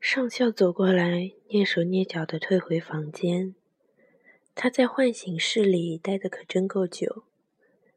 [0.00, 3.54] 上校走过来，蹑手蹑脚地退回房间。
[4.54, 7.24] 他在唤醒室里待得可真够久，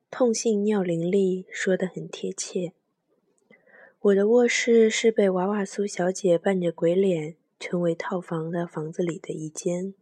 [0.09, 2.73] 痛信尿淋漓，说得很贴切。
[3.99, 9.93] 我的卧室是被娃娃苏小姐扮着鬼脸称为套房的房子里的一间。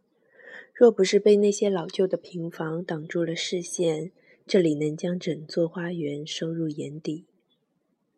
[0.72, 4.12] 若不是被那些老旧的平房挡住了视线，
[4.46, 7.24] 这里能将整座花园收入眼底。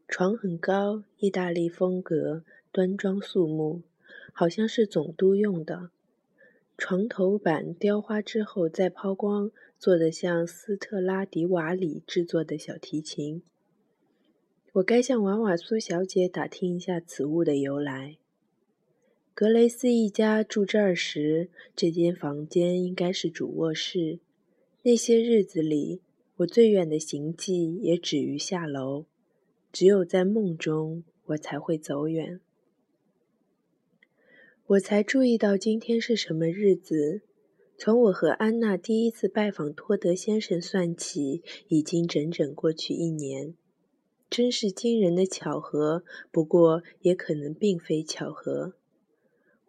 [0.06, 2.44] 床很高，意大利风格。
[2.72, 3.82] 端庄肃穆，
[4.32, 5.90] 好像是总督用的。
[6.76, 13.42] 床头板雕花之后再抛光，做得像斯特拉迪瓦里制作的小提琴。
[14.74, 18.18] 我该向瓦瓦苏小姐打听一下此物的由来。
[19.34, 24.20] 格雷斯一家住这儿时，这间房间应该是主卧室。
[24.82, 26.00] 那些日子里，
[26.36, 29.06] 我最远的行迹也止于下楼，
[29.72, 32.40] 只有在梦中，我才会走远。
[34.68, 37.22] 我才注意到今天是什么日子。
[37.78, 43.54] 从我和安娜第一次拜访托德先生算起，已经整整过去一年。
[44.28, 48.74] 真是惊人的巧合，不过也可能并非巧合。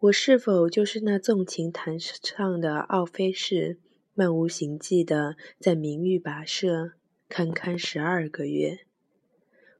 [0.00, 3.78] 我是否就是那纵情弹唱的奥菲士，
[4.12, 6.92] 漫无形迹地在名誉跋涉，
[7.26, 8.80] 堪堪十二个月？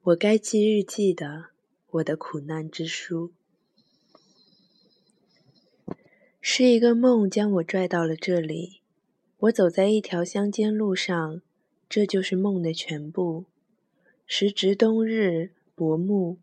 [0.04, 1.48] 我该记日记的，
[1.90, 3.32] 我的苦难之书。
[6.42, 8.80] 是一个梦将我拽到了这里。
[9.40, 11.42] 我走在一条乡间路上，
[11.88, 13.44] 这就是梦的全部。
[14.26, 16.38] 时值冬日薄暮，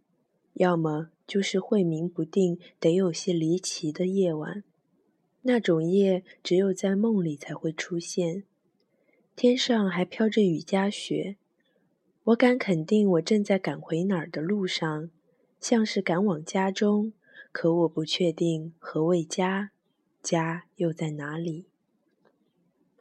[0.53, 4.63] 要么就是晦明不定、得有些离奇的夜晚。
[5.41, 8.43] 那种夜只有在梦里才会出现。
[9.35, 11.37] 天上还飘着雨夹雪。
[12.25, 15.09] 我敢肯定，我正在赶回哪儿的路上，
[15.59, 17.13] 像是赶往家中。
[17.51, 19.71] 可我不确定何谓家。
[20.28, 21.67] 家又在哪里？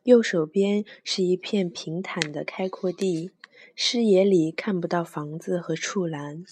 [0.04, 3.32] 右手边是一片平坦的开阔地，
[3.74, 6.44] 视野里看不到房子和畜栏。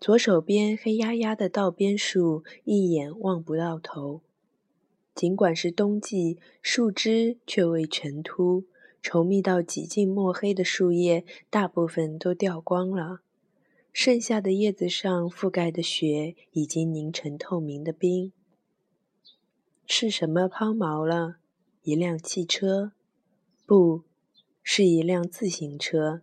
[0.00, 4.22] 左手边黑压压的道边树，一眼望不到头。
[5.14, 8.64] 尽管是冬季，树枝却未全秃，
[9.02, 13.20] 稠密到几近墨黑的树叶，大部分都掉光了，
[13.92, 18.32] 剩下的叶子上覆盖的雪，已经凝成透明的冰。
[19.88, 21.36] 是什么抛锚了？
[21.82, 22.90] 一辆汽车？
[23.64, 24.02] 不
[24.60, 26.22] 是一辆自行车，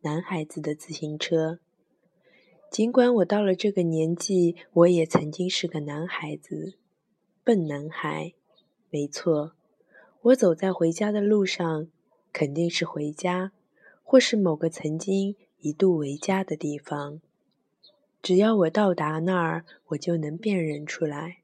[0.00, 1.60] 男孩子的自行车。
[2.72, 6.74] 尽管我到了这个年纪，我也曾经是个男孩子，
[7.44, 8.32] 笨男孩。
[8.90, 9.52] 没错，
[10.22, 11.86] 我走在回家的路上，
[12.32, 13.52] 肯定是回家，
[14.02, 17.20] 或是某个曾经一度为家的地方。
[18.20, 21.43] 只要我到达那儿，我就能辨认出来。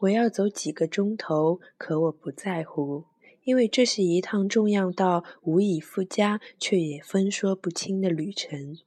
[0.00, 3.04] 我要走几个钟头，可我不在乎，
[3.44, 8.78] 因为这是一趟重要到无以复加却也分说不清的旅程。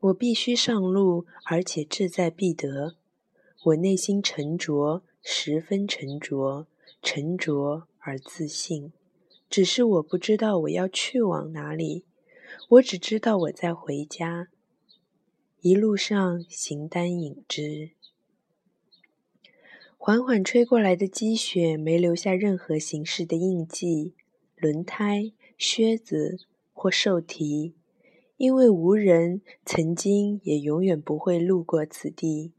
[0.00, 2.96] 我必须上路，而且志在必得。
[3.64, 6.66] 我内心沉着，十分沉着，
[7.02, 8.92] 沉着而自信。
[9.50, 12.04] 只是我不知道我要去往哪里，
[12.70, 14.48] 我只知道我在回家。
[15.60, 17.90] 一路上形单影只。
[20.04, 24.14] 缓缓吹过来的积雪没留下任何形式的印记，
[24.56, 26.40] 轮胎、靴子
[26.72, 27.74] 或兽蹄，
[28.36, 32.50] 因为无人曾经也永远不会路过此地。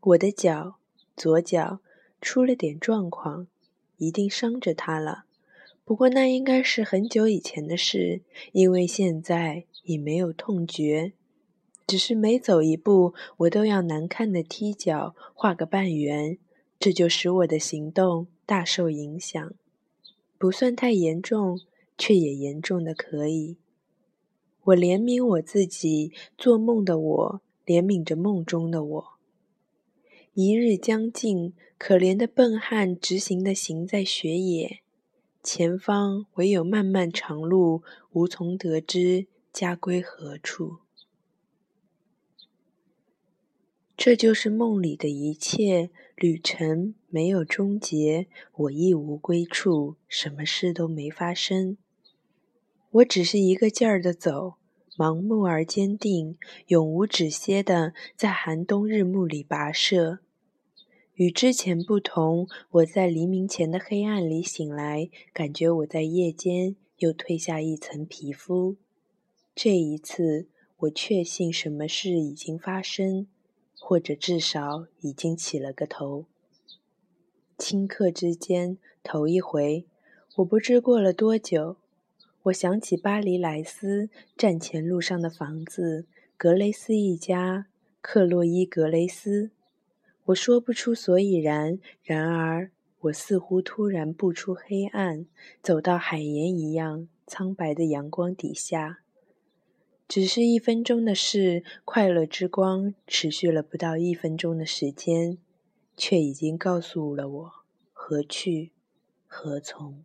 [0.00, 0.78] 我的脚，
[1.16, 1.78] 左脚
[2.20, 3.46] 出了点状况，
[3.98, 5.26] 一定伤着它了。
[5.84, 11.12] 不过那应该是很久以前的事，因为现在已没有痛觉。
[11.86, 16.38] 只是每走一步，我都要难看的踢脚，画个半圆。
[16.82, 19.54] 这就使我的行动大受影响，
[20.36, 21.60] 不算太严重，
[21.96, 23.56] 却也严重的可以。
[24.64, 29.04] 我怜悯我自己，做梦的我怜悯着梦中的我。
[30.34, 34.80] 一日将近，可怜的笨汉直行的行在雪野，
[35.40, 40.78] 前方唯有漫漫长路，无从得知家归何处。
[43.96, 45.90] 这就是梦里的一切。
[46.16, 51.76] 旅程没有终结，我亦无归处，什么事都没发生。
[52.90, 54.54] 我只是一个劲儿的走，
[54.96, 60.20] 盲目而坚定，永无止歇的在寒冬日暮里跋涉。
[61.14, 68.76] 与之前不同，我在黎明前的黑暗里醒来，感觉我在夜间又褪下一层皮肤。
[69.54, 70.46] 这一次，
[70.78, 73.26] 我确信什么事已经发生。
[73.84, 76.24] 或者至少已经起了个头。
[77.58, 79.84] 顷刻之间，头一回，
[80.36, 81.76] 我不知过了多久，
[82.44, 86.06] 我想起巴黎莱斯站前路上的房子，
[86.36, 87.66] 格雷斯一家，
[88.00, 89.50] 克洛伊·格雷斯。
[90.26, 92.70] 我说不出所以然，然而
[93.00, 95.26] 我似乎突然步出黑暗，
[95.60, 99.01] 走到海盐一样苍白的阳光底下。
[100.14, 105.38] 只是一分钟的事，快乐之光持续了不到一分钟的时间，
[105.96, 107.52] 却已经告诉了我
[107.94, 108.72] 何去
[109.26, 110.04] 何从。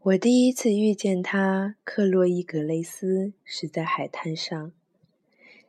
[0.00, 4.72] 我第一次遇见他，克洛伊·格雷斯，是在海滩上。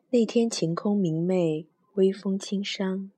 [0.10, 3.12] 那天晴空明媚，微风轻伤。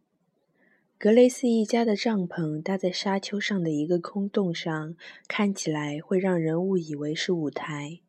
[0.98, 4.96] 格雷斯一家的帐篷搭在沙丘上的一个空洞上，
[5.28, 8.00] 看起来会让人误以为是舞台。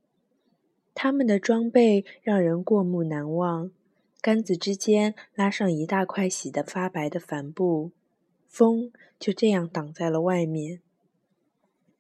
[0.94, 3.71] 他们的装备让人过目难忘，
[4.23, 7.91] 杆子之间拉上一大块洗得发白的帆布，
[8.47, 10.81] 风就这样挡在了外面。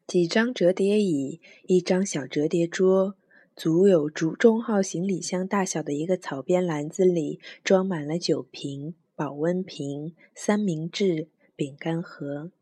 [0.06, 3.16] 几张折叠椅，一张小折叠桌。
[3.56, 12.52] 足有竹中号行李箱大小的一个草编篮子里，装满了酒瓶、保温瓶、三明治、饼干盒。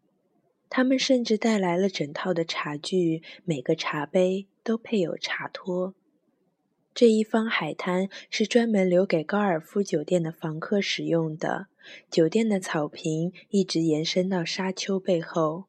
[0.70, 5.94] 他们甚至带来了整套的茶具，每个茶杯都配有茶托。
[6.94, 11.66] 这一方海滩是专门留给高尔夫酒店的房客使用的。
[12.10, 15.64] 酒店的草坪一直延伸到沙丘背后。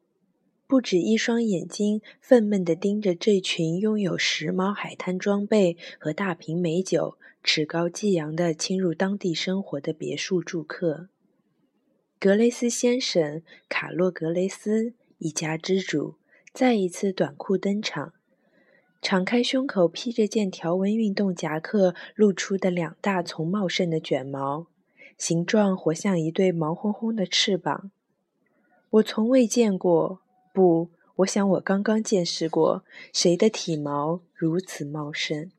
[0.68, 11.08] 不止一双眼睛愤懑地盯着这群拥有时髦海滩装备和大瓶美酒、趾高气扬地侵入当地生活的别墅住客。
[12.18, 16.16] 格雷斯先生，卡洛·格雷斯一家之主，
[16.52, 18.12] 再一次短裤登场，
[19.00, 24.66] 敞开胸口披着件条纹运动夹克，露出的两大丛茂盛的卷毛，
[25.16, 27.92] 形状活像一对毛烘烘的翅膀。
[28.90, 30.18] 我从未见过。
[30.52, 32.82] 不，我想我刚刚见识过
[33.12, 35.52] 谁的体毛如此茂盛。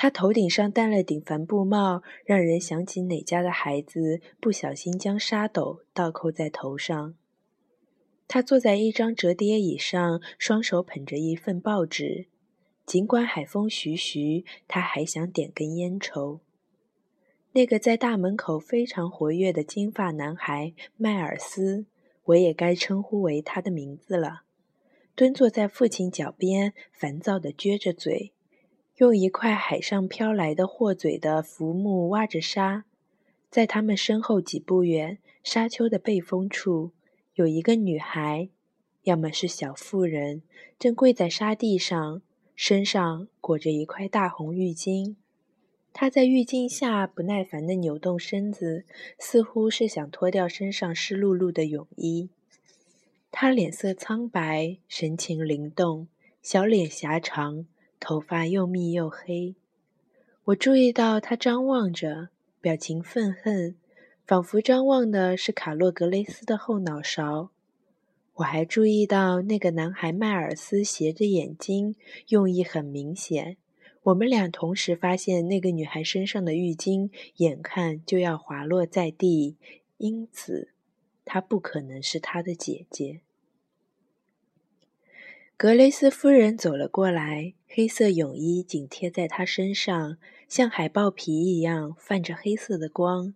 [0.00, 7.16] 他头顶上戴了顶帆布帽，让人想起哪家的孩子不小心将沙斗倒扣在头上。
[8.28, 12.28] 他坐在一张折叠椅上，双手捧着一份报纸。
[12.86, 16.38] 尽管海风徐徐，他还想点根烟抽。
[17.50, 21.86] 那个在大门口非常活跃的金发男孩迈尔斯。
[22.26, 24.42] 我也该称呼为他的名字了。
[25.16, 28.32] 蹲坐在父亲脚边，烦躁地撅着嘴，
[28.98, 32.84] 用一块海上飘来的货嘴的浮木挖着沙。
[33.48, 36.90] 在他们身后几步远，沙丘的背风处，
[37.34, 38.48] 有一个女孩，
[39.04, 40.42] 要么是小妇人，
[40.80, 42.22] 正跪在沙地上，
[42.56, 45.14] 身上裹着一块大红浴巾。
[45.92, 48.84] 她在浴巾下不耐烦地扭动身子，
[49.16, 52.30] 似乎是想脱掉身上湿漉漉的泳衣。
[53.30, 56.08] 她脸色苍白，神情灵动，
[56.42, 57.64] 小脸狭长，
[58.00, 59.54] 头发又密又黑。
[60.44, 62.28] 我注意到他张望着，
[62.60, 63.76] 表情愤恨，
[64.26, 67.50] 仿佛张望的是卡洛格雷斯的后脑勺。
[68.34, 71.96] 我还注意到那个男孩迈尔斯斜着眼睛，
[72.28, 73.56] 用意很明显。
[74.04, 79.56] 我们俩同时发现那个女孩身上的浴巾眼看就要滑落在地，
[79.98, 80.68] 因此
[81.24, 83.20] 她不可能是她的姐姐。
[85.56, 90.16] 格雷斯夫人走了过来，黑色泳衣紧贴在她身上，
[90.48, 93.34] 像海豹皮一样泛着黑色的光。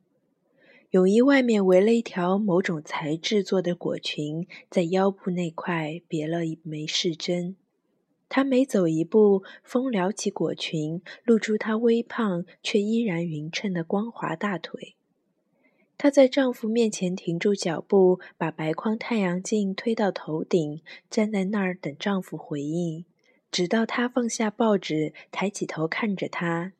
[0.90, 7.56] 泳衣外面围了一条某种材质做的裹裙，在腰部那块别了一枚饰针。
[8.30, 14.96] 她每走一步，风撩起裹裙，露出她微胖却依然匀称的光滑大腿。
[15.98, 23.04] 她在丈夫面前停住脚步，把白框太阳镜推到头顶，站在那儿等丈夫回应，
[23.52, 26.72] 直到他放下报纸，抬起头看着他。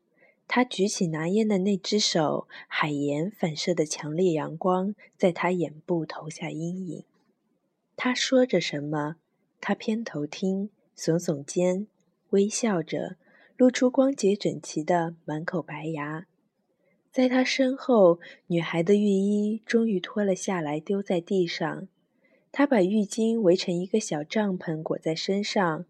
[0.49, 7.05] 她举起拿烟的那只手，海盐反射的强烈阳光在她眼部投下阴影。
[7.95, 9.17] 她说着什么，
[9.61, 10.71] 她偏头听。
[10.95, 11.87] 耸耸肩，
[12.31, 13.17] 微笑着，
[13.57, 16.27] 露出光洁整齐的满口白牙。
[17.11, 21.89] 在他身后，女孩的浴衣终于脱了下来，丢在地上。
[22.53, 25.87] 她把浴巾围成一个小帐篷，裹在身上，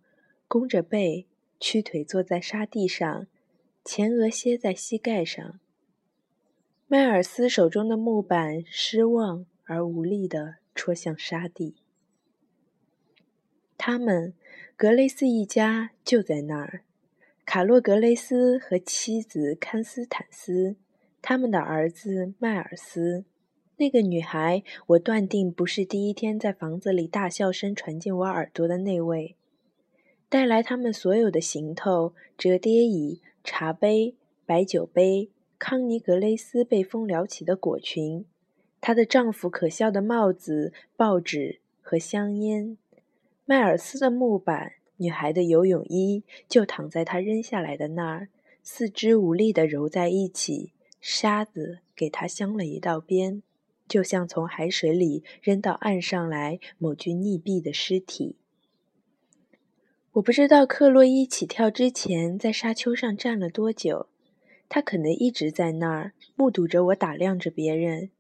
[0.53, 1.27] 弓着背，
[1.59, 3.27] 屈腿坐在沙地上，
[3.83, 5.59] 前额歇在膝盖上。
[6.87, 11.77] 迈尔斯手中的木板失望而无力地戳向沙地。
[13.79, 14.35] 他们。
[14.77, 16.83] 格雷斯一家就在那儿，
[17.47, 20.77] 卡洛格雷斯和妻子康斯坦斯，
[21.23, 23.25] 他们的儿子迈尔斯。
[23.77, 29.37] 那个女孩，我断定不是第一天在房子里大笑声传进我耳朵的那位。
[30.33, 34.15] 带来他们所有的行头：折叠椅、茶杯、
[34.47, 38.25] 白酒杯、康尼格雷斯被风撩起的裹裙、
[38.81, 42.79] 她的丈夫可笑的帽子、报纸和香烟。
[43.45, 44.73] 迈尔斯的木板。
[44.97, 48.29] 女孩的游泳衣就躺在她扔下来的那儿，
[48.63, 53.43] 四肢无力地揉在一起，沙子给她镶了一道边，
[53.87, 58.37] 就像从海水里扔到岸上来某具溺毙的尸体。
[60.15, 64.09] 我不知道克洛伊起跳之前在沙丘上站了多久，
[64.69, 68.11] 他可能一直在那儿目睹着我打量着别人。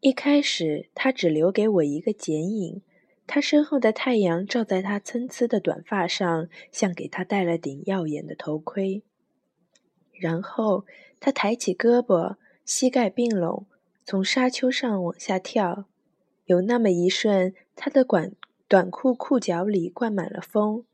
[0.00, 2.82] 一开始，他只留给我一个剪影。
[3.28, 9.04] 他身后的太阳照在他参差的短发上，像给他戴了顶耀眼的头盔。
[10.12, 10.84] 然后
[11.20, 12.34] 他抬起胳膊，
[12.64, 13.66] 膝盖并拢，
[14.04, 15.84] 从沙丘上往下跳。
[16.46, 18.32] 有那么一瞬，他的短
[18.66, 20.84] 短裤裤脚里灌满了风。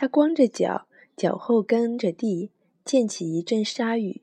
[0.00, 2.50] 他光着脚，脚后跟着地，
[2.86, 4.22] 溅起一阵沙雨。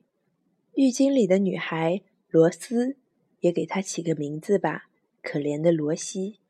[0.74, 2.96] 浴巾里的女孩罗斯，
[3.38, 4.88] 也给她起个名字吧，
[5.22, 6.40] 可怜的罗西。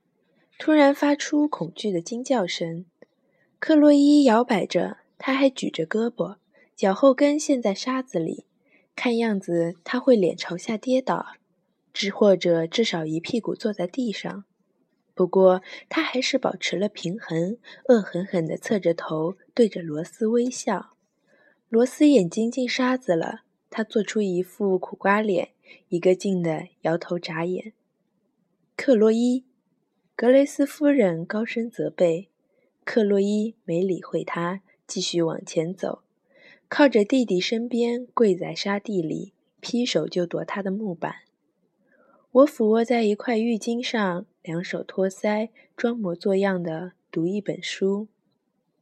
[0.58, 2.86] 突然发出恐惧的惊叫声，
[3.58, 6.36] 克洛伊摇摆着，他还举着胳膊，
[6.74, 8.46] 脚后跟陷在沙子里，
[8.96, 11.34] 看样子他会脸朝下跌倒，
[11.92, 14.44] 只或者至少一屁股坐在地上。
[15.18, 17.58] 不过他还是保持了平衡，
[17.88, 20.92] 恶狠狠地侧着头对着罗斯微笑。
[21.68, 25.48] 罗斯眼睛进沙子了，他做出一副苦瓜脸，
[25.88, 27.72] 一个劲地摇头眨眼。
[28.76, 29.44] 克洛伊。
[30.14, 32.28] 格雷斯夫人高声责备，
[32.84, 36.02] 克洛伊没理会他，继续往前走，
[36.68, 41.16] 靠着弟弟身边，跪在沙地里，劈手就夺他的木板。
[42.30, 48.08] 我俯卧在一块浴巾上，两手托腮，装模作样的读一本书。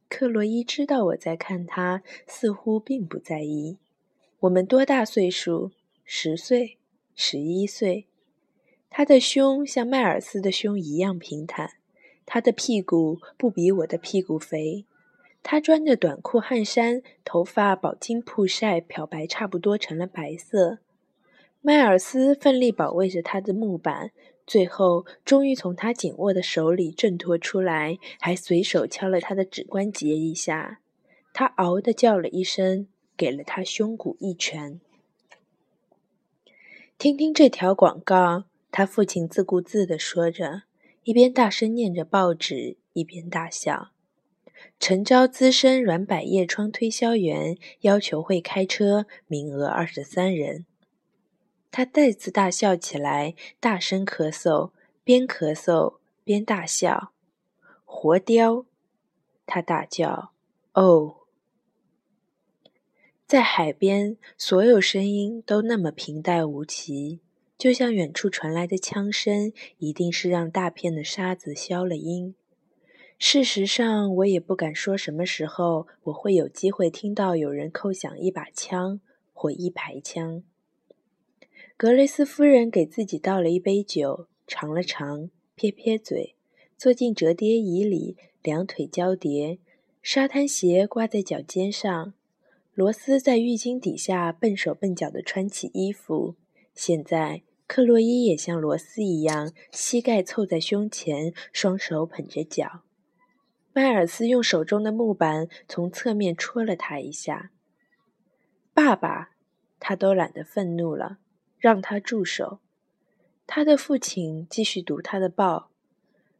[0.07, 3.77] 克洛伊知道我在看他，似乎并不在意。
[4.39, 5.71] 我们多大岁数？
[6.05, 6.77] 十岁？
[7.15, 8.07] 十一岁？
[8.89, 11.71] 他的胸像迈尔斯的胸一样平坦，
[12.25, 14.85] 他的屁股不比我的屁股肥。
[15.43, 20.77] 他穿着短裤汗衫，头发饱经曝晒，漂白差不多成了白色。
[21.59, 24.11] 迈尔斯奋力保卫着他的木板，
[24.47, 30.79] 最后终于从他紧握的手里挣脱出来，还随手敲了他的指关节一下。
[31.33, 34.79] 他嗷地叫了一声，给了他胸骨一拳。
[36.97, 38.45] 听听这条广告。
[38.69, 40.63] 他父亲自顾自地说着，
[41.03, 43.89] 一边大声念着报纸，一边大笑。
[44.79, 50.65] 诚招资深软百叶窗推销员，要求会开车，名额二十三人。
[51.77, 54.71] 他再次大笑起来，大声咳嗽，
[55.03, 57.11] 边咳嗽边大笑。
[57.85, 58.65] 活雕！
[59.45, 60.31] 他大叫
[60.73, 61.17] ：“哦！”
[63.27, 67.19] 在海边，所有声音都那么平淡无奇。
[67.59, 72.33] 就像远处传来的枪声，一定是让大片的沙子消了音。
[73.19, 78.99] 事实上，我也不敢说什么时候我会有机会听到有人扣响一把枪
[79.31, 80.41] 或一排枪。
[81.77, 86.35] 格雷斯夫人给自己倒了一杯酒，尝了尝，撇撇嘴，
[86.75, 89.59] 坐进折叠椅里，两腿交叠，
[90.01, 92.13] 沙滩鞋挂在脚尖上。
[92.73, 96.35] 罗斯在浴巾底下笨手笨脚地穿起衣服。
[96.73, 97.43] 现在。
[97.69, 102.83] 克洛伊也像罗斯一样，膝盖凑在胸前，双手捧着脚。
[103.73, 107.51] 迈尔斯用手中的木板从侧面戳了他一下。
[108.73, 109.31] 爸爸，
[109.81, 111.17] 他都懒得愤怒了，
[111.57, 112.59] 让他住手。
[113.45, 115.69] 他的父亲继续读他的报。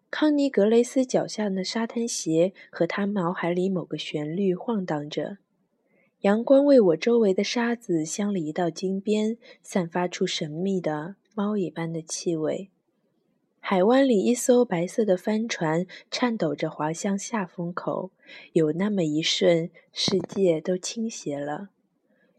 [0.09, 5.37] 康尼格雷斯脚下的沙滩鞋和他脑海里某个旋律晃荡着。
[6.21, 12.69] 阳光为我周围的沙子镶了一道金边，散发出神秘的猫一般的气味。
[13.59, 18.11] 海湾里，一艘白色的帆船颤抖着滑向下风口。
[18.53, 21.69] 有那么一瞬，世界都倾斜了。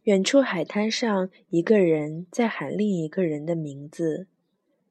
[0.09, 4.27] 远处海滩上，一个人在喊另一个人的名字。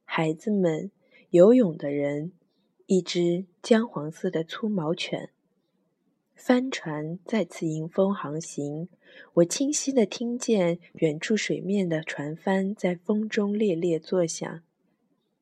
[0.06, 0.92] 孩子们，
[1.32, 2.34] 游泳的人，
[2.86, 5.32] 一只姜黄色的粗毛犬。
[6.36, 8.90] 帆船再次迎风航行，
[9.34, 14.62] 我清晰地听见远处水面的船帆在风中猎猎作响。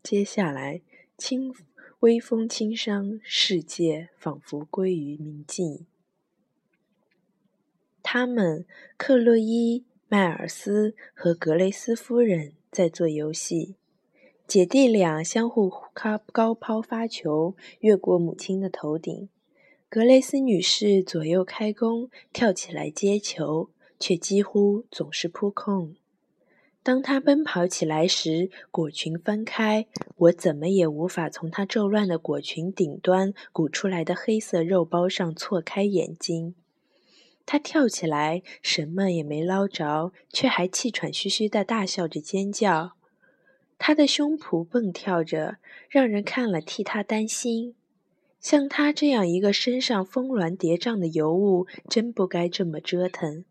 [0.01, 0.79] 接下来，
[1.17, 1.53] 清
[1.99, 5.85] 微风轻伤，世界仿佛归于宁静。
[8.07, 8.27] 他。
[8.27, 8.65] 们
[8.97, 13.75] 克洛伊、迈尔斯和格雷斯夫人在做游戏。
[14.45, 19.29] 姐弟俩相互高高抛发球，越过母亲的头顶。
[19.89, 23.69] 格雷斯女士左右开弓，跳起来接球，
[23.99, 25.95] 却几乎总是扑空。
[26.83, 36.55] 当她奔跑起来时，果裙翻开，我怎么也无法从她皱乱的果裙顶端鼓出来的黑色肉包上错开眼睛。
[37.45, 42.93] 他跳起来，什么也没捞着，却还气喘吁吁地大笑着尖叫。
[43.77, 45.57] 他的胸脯蹦跳着，
[45.89, 47.75] 让人看了替他担心。
[48.39, 53.43] 像他这样一个身上峰峦叠嶂的尤物，真不该这么折腾。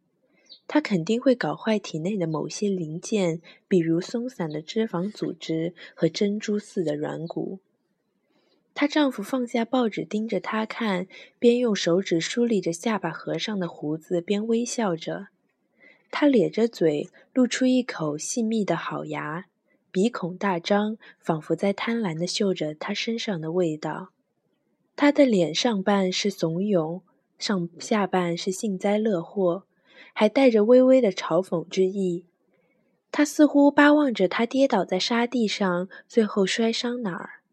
[0.67, 7.61] 他肯定会搞坏体内的某些零件，比如松散的脂肪组织和珍珠似的软骨。
[8.75, 11.07] 她丈夫放下报纸，盯着她看，
[11.39, 15.29] 边用手指梳理着下巴颏上的胡子，边微笑着。
[16.11, 19.47] 他咧着嘴，露出一口细密的好牙。
[19.91, 24.11] 鼻孔大张，仿佛在贪婪地嗅着他身上的味道。
[24.97, 27.03] 他的脸上半是怂恿，
[27.39, 29.65] 上下半是幸灾乐祸，
[30.13, 32.27] 还带着微微的嘲讽之意。
[33.13, 37.44] 他似乎巴望着他跌倒在沙地上，最后摔伤哪儿。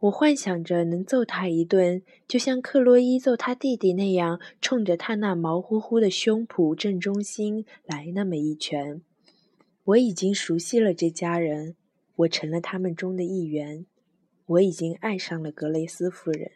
[0.00, 9.02] 我幻想着能揍他一顿，就像克洛伊揍他弟弟那样，冲着他那毛乎乎的胸脯正中心来那么一拳。
[9.82, 11.74] 我已经熟悉了这家人，
[12.14, 13.86] 我成了他们中的一员。
[14.46, 16.52] 我已经爱上了格雷斯夫人。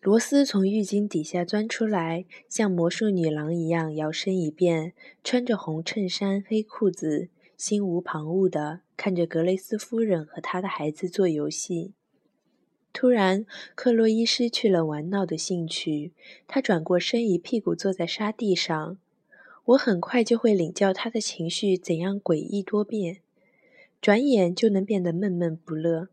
[0.00, 11.92] 罗斯从浴巾底下钻出来，像魔术女郎一样摇身一变，穿着红衬衫、黑裤子，心无旁骛地看着格雷斯夫人和她的孩子做游戏。
[12.92, 16.12] 突然，克洛伊失去了玩闹的兴趣，
[16.46, 18.98] 她转过身，一屁股坐在沙地上。
[19.64, 23.20] 我很快就会领教他的情绪怎样诡异多变，
[24.00, 26.08] 转眼就能变得闷闷不乐。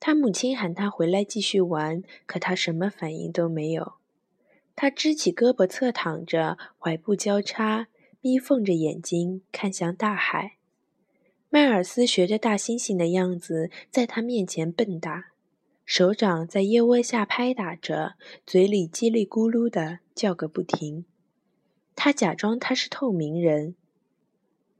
[0.00, 3.94] 他母亲喊他回来继续玩，可他什么反应都没有。
[4.74, 7.86] 他支起胳膊侧躺着，踝部交叉，
[8.20, 10.55] 眯缝着眼睛看向大海。
[11.48, 15.24] 迈尔斯学着大猩猩的样子，在他面前蹦跶，
[15.84, 21.04] 手掌在腋窝下拍打着，嘴里叽里咕噜的叫个不停。
[21.94, 23.74] 他假装他是透明人，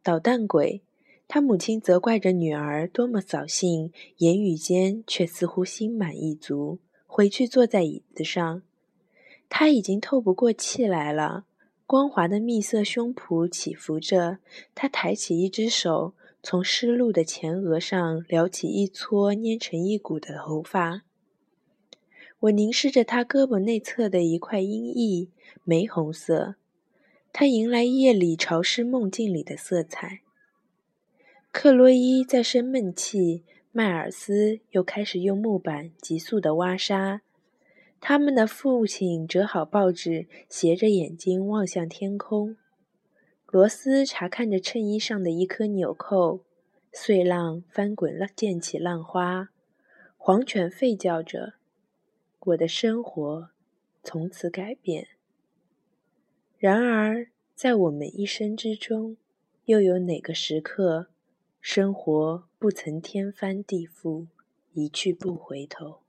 [0.03, 0.83] 捣蛋鬼。
[1.29, 6.79] 他母亲责怪着女儿多么扫兴，言语间却似乎心满意足。
[7.07, 8.63] 回去坐在椅子上，
[9.49, 11.45] 他已经透不过气来了。
[11.87, 14.39] 光滑的蜜色胸脯起伏着，
[14.75, 16.15] 他抬起一只手，
[16.49, 21.03] 从湿漉的前额上撩起一撮粘成一股的头发。
[22.39, 25.29] 我凝视着他胳膊内侧的一块阴翳，
[25.65, 26.55] 玫红色。
[27.33, 30.21] 它迎来夜里潮湿梦境里的色彩。
[31.51, 37.23] 克洛伊在生闷气，迈尔斯又开始用木板急速地挖沙。
[38.01, 42.57] 他们的父亲折好报纸，斜着眼睛望向天空。
[43.49, 46.41] 罗斯查看着衬衣上的一颗纽扣，
[46.93, 49.51] 碎浪翻滚了，溅起浪花。
[50.17, 51.55] 黄犬吠叫着。
[52.41, 53.51] 我的生活
[54.03, 55.09] 从此改变。
[56.59, 59.17] 然而，在我们一生之中，
[59.65, 61.09] 又有哪个时刻，
[61.61, 64.27] 生活不曾天翻地覆，
[64.75, 66.01] 一去不回头？